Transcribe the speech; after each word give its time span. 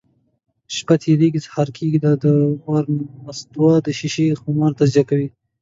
شپه 0.75 0.95
تېرېږي، 1.03 1.39
سهار 1.47 1.69
کېږي. 1.77 1.99
دا 2.03 2.11
وار 2.67 2.85
نستوه 3.25 3.73
د 3.85 3.87
شیشې 3.99 4.25
خمار 4.41 4.71
تجربه 4.81 5.05
کوي: 5.09 5.27